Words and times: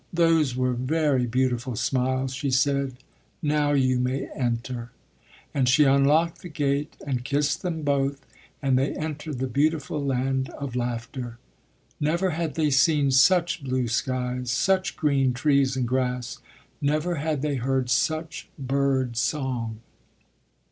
"Those 0.11 0.55
were 0.55 0.73
very 0.73 1.27
beautiful 1.27 1.75
smiles," 1.75 2.33
she 2.33 2.49
said. 2.49 2.95
"Now 3.43 3.73
you 3.73 3.99
may 3.99 4.29
enter." 4.31 4.89
And 5.53 5.69
she 5.69 5.83
unlocked 5.83 6.41
the 6.41 6.49
gate 6.49 6.97
and 7.05 7.23
kissed 7.23 7.61
them 7.61 7.83
both, 7.83 8.25
and 8.63 8.79
they 8.79 8.95
entered 8.95 9.37
the 9.37 9.45
beautiful 9.45 10.03
Land 10.03 10.49
of 10.57 10.75
Laughter. 10.75 11.37
Never 11.99 12.31
had 12.31 12.55
they 12.55 12.71
seen 12.71 13.11
such 13.11 13.63
blue 13.63 13.87
skies, 13.87 14.49
such 14.49 14.97
green 14.97 15.33
trees 15.33 15.77
and 15.77 15.87
grass; 15.87 16.39
never 16.81 17.17
had 17.17 17.43
they 17.43 17.57
heard 17.57 17.91
such 17.91 18.49
bird 18.57 19.15
song. 19.15 19.81